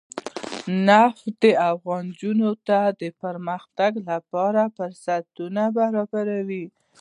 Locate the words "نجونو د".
2.11-3.03